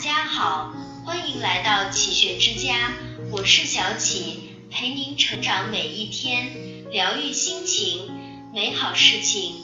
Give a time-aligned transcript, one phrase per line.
[0.00, 0.72] 家好，
[1.04, 2.90] 欢迎来到启学之家，
[3.30, 8.10] 我是小启，陪您成长每一天，疗愈心情，
[8.54, 9.56] 美好事情。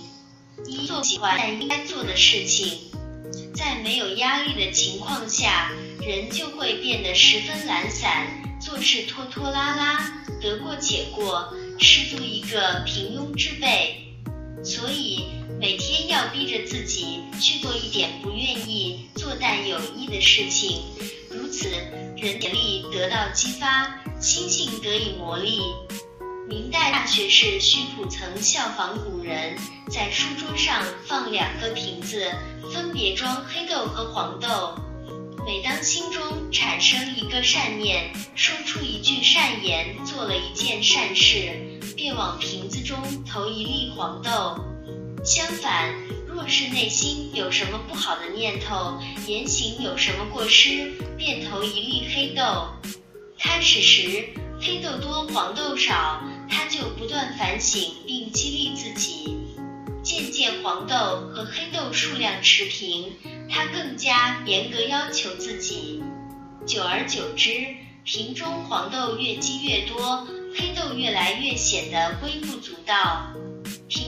[0.67, 2.81] 一做喜欢但应该做的事情，
[3.55, 5.73] 在没有压力的情况下，
[6.03, 8.27] 人就会变得十分懒散，
[8.61, 14.15] 做事拖拖拉拉，得过且过，失足一个平庸之辈。
[14.63, 15.25] 所以。
[15.59, 20.83] 每天要逼着自己去做一点不愿意做但有益的事情，
[21.31, 21.71] 如此
[22.17, 25.63] 人潜力得到激发，心性得以磨砺。
[26.47, 29.57] 明代大学士徐溥曾效仿古人，
[29.91, 32.31] 在书桌上放两个瓶子，
[32.73, 34.75] 分别装黑豆和黄豆。
[35.47, 41.51] 每当心中产生一个善念，说出一句善言，做了一件善事，
[41.97, 44.63] 便往瓶子中投一粒黄豆。
[45.27, 45.93] 相反，
[46.29, 48.97] 若是内心有什么不好的念头，
[49.27, 52.69] 言行有什么过失，便投一粒黑豆。
[53.37, 54.29] 开始时
[54.61, 59.37] 黑豆多黄豆少，他就不断反省并激励自己。
[60.05, 60.95] 渐渐黄豆
[61.35, 63.13] 和黑豆数量持平，
[63.51, 66.05] 他更加严格要求自己。
[66.65, 67.51] 久而久之，
[68.05, 70.25] 瓶中黄豆越积越多，
[70.57, 73.27] 黑豆越来越显得微不足道。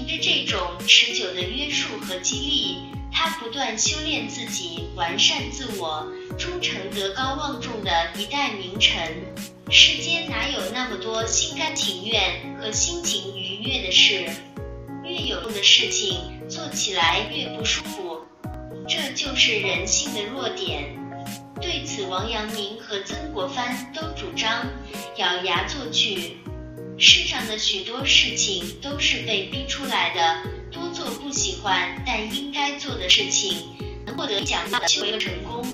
[0.08, 2.78] 凭着这种持久的约束和激励，
[3.12, 9.14] 他不断修炼自己，完善自我，终成德高望重的一代名臣。
[9.70, 14.24] 世间哪有那么多心甘情愿和心情愉悦的事？
[15.04, 18.22] 越有用的事情做起来越不舒服，
[18.88, 20.88] 这就是人性的弱点。
[21.60, 24.66] 对此，王阳明和曾国藩都主张
[25.18, 26.38] 咬牙做去。
[27.00, 33.68] 世上的许多事情都是被逼出来的，多做不喜欢但应该做的事情，
[34.04, 35.64] 能获得奖励就为了成功。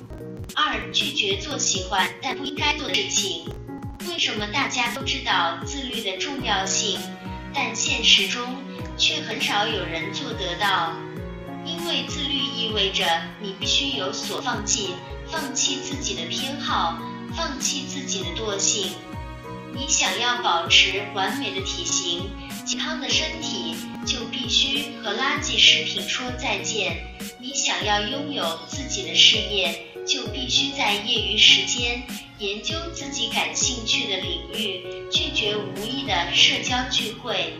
[0.55, 3.47] 二、拒绝做喜欢但不应该做的事情。
[4.07, 7.01] 为什么大家都知道自律的重要性，
[7.55, 8.57] 但现实中
[8.99, 10.93] 却很少有人做得到？
[11.65, 13.07] 因为自律意味着
[13.41, 14.91] 你必须有所放弃，
[15.27, 16.99] 放弃自己的偏好，
[17.35, 18.91] 放弃自己的惰性。
[19.77, 22.31] 你想要保持完美的体型、
[22.65, 23.75] 健康的身体，
[24.07, 27.05] 就必须和垃圾食品说再见。
[27.41, 32.05] 你想要拥有自己的事业，就必须在业余时间
[32.39, 37.55] 研究自己感兴趣的领域，拒绝无意的社交聚会。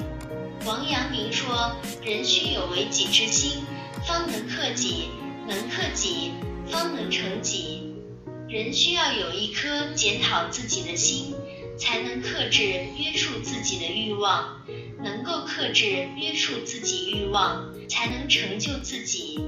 [0.65, 3.65] 王阳明说：“人须有为己之心，
[4.07, 5.09] 方能克己；
[5.49, 6.31] 能克己，
[6.71, 7.93] 方能成己。”
[8.49, 11.34] 人需要有一颗检讨自己的心。
[11.77, 14.63] 才能克制约束自己的欲望，
[15.03, 19.41] 能够克制约束自己欲望，才能成就自己。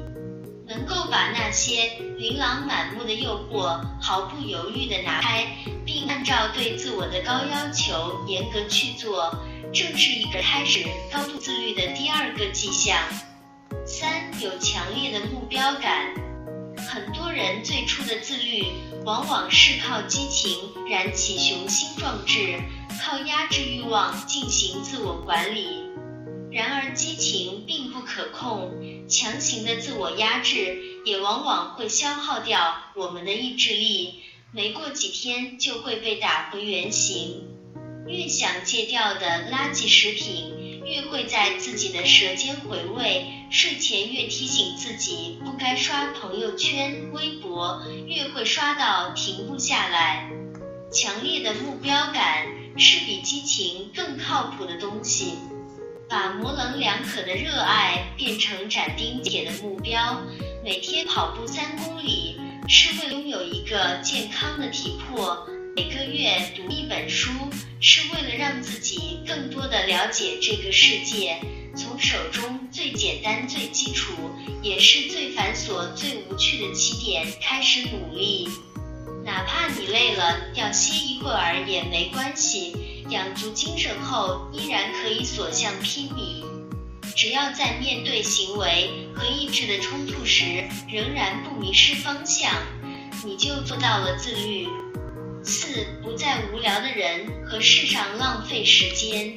[0.69, 5.47] 能够把那些琳琅满目的诱惑毫不犹豫地拿开，
[5.85, 9.33] 并按照对自我的高要求严格去做，
[9.73, 12.99] 正是一个开始高度自律的第二个迹象。
[13.87, 16.13] 三，有强烈的目标感。
[16.89, 18.65] 很多人最初的自律，
[19.05, 20.57] 往往是靠激情
[20.89, 22.61] 燃起雄心壮志，
[23.03, 25.67] 靠压制欲望进行自我管理。
[26.53, 28.73] 然而，激情并不可控，
[29.09, 34.23] 强行的自我压制也往往会消耗掉我们的意志力，
[34.53, 37.43] 没过几天就会被打回原形。
[38.07, 40.55] 越想戒掉的垃圾食品。
[40.87, 50.31] 越会在自己的舌尖回味，睡前越提醒自己不该刷朋友圈、微博，越会刷到停不下来。
[50.93, 52.47] 强烈的目标感
[52.79, 55.35] 是比激情更靠谱的东西。
[56.09, 60.23] 把模棱两可的热爱变成斩钉截铁的目标，
[60.63, 65.49] 每天跑步三公里，是为了拥有一个健康的体魄。
[65.77, 67.29] 每个月读一本书，
[67.81, 71.39] 是为了让自己更多的了解这个世界。
[71.77, 74.15] 从手中最简单、最基础，
[74.63, 78.49] 也是最繁琐、最无趣的起点开始努力。
[79.23, 83.05] 哪怕你累了，要歇一会儿也没关系。
[83.11, 86.43] 养足精神后，依然可以所向披靡。
[87.15, 92.51] 只要在面对行为和意志的冲突时，仍然不迷失方向，
[93.27, 94.67] 你就做到了自律。
[95.47, 99.33] 四不再无聊的人和世上浪费时间。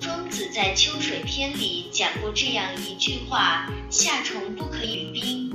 [0.00, 5.52] 庄子在《秋水篇》里讲过这样一句话：夏虫不可语冰。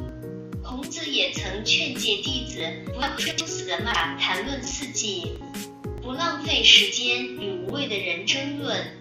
[0.63, 5.39] 孔子也曾劝诫弟子不要和死的马谈论四季，
[6.03, 8.95] 不浪费时间与无谓的人争论。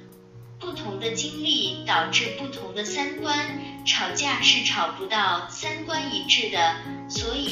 [0.58, 6.76] 不同的经历导致不同的三观，吵架是吵不到三观一致的，
[7.10, 7.47] 所以。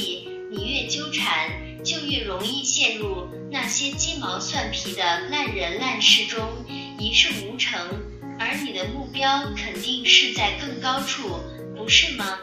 [1.87, 6.45] 就越容易陷入那些鸡毛蒜皮的烂人烂事中，
[6.99, 7.79] 一事无成。
[8.37, 11.39] 而你的目标肯定是在更高处，
[11.77, 12.37] 不是吗？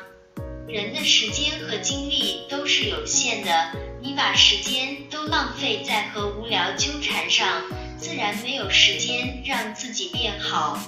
[0.67, 3.70] 人的时间和精力都是有限的，
[4.02, 7.47] 你把时间都浪费在和无聊纠缠上，
[7.99, 10.81] 自然没有时间让自己变好。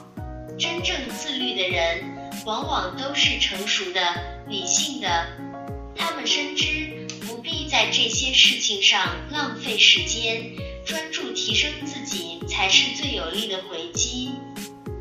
[0.58, 2.02] 真正自律的人，
[2.46, 4.00] 往往都是成熟的、
[4.48, 5.26] 理性的，
[5.94, 6.95] 他们深知
[7.36, 10.52] 不必在这些事情上浪费时间，
[10.86, 14.30] 专注提升自己才是最有力的回击。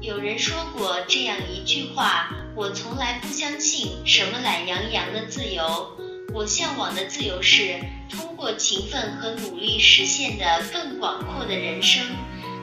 [0.02, 5.98] 有人说过这样一句话：我从来不相信什么懒洋洋的自由，
[6.34, 7.80] 我向往的自由是
[8.10, 12.04] 通过勤奋和努力实现的更广阔的人生，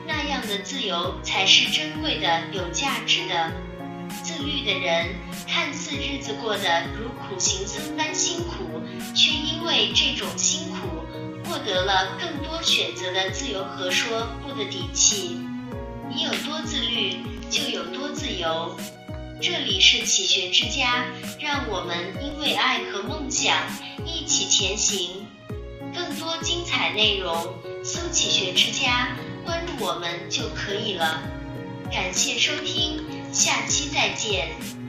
[0.05, 3.51] 那样的自由才是珍贵的、有价值的。
[4.21, 5.15] 自律的人
[5.47, 8.72] 看似日子过得如苦行僧般辛苦，
[9.13, 11.05] 却因为这种辛苦
[11.45, 15.39] 获得了更多选择的自由和说不的底气。
[16.09, 17.17] 你有多自律，
[17.49, 18.77] 就有多自由。
[19.41, 21.05] 这里是启学之家，
[21.39, 23.57] 让我们因为爱和梦想
[24.05, 25.25] 一起前行。
[25.93, 27.53] 更多精彩内容，
[27.83, 29.15] 搜“启学之家”，
[29.45, 31.21] 关注我们就可以了。
[31.91, 34.82] 感谢收听，下期再见。